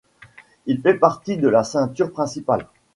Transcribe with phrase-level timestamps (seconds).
[0.65, 2.67] Il fait partie de la ceinture principale.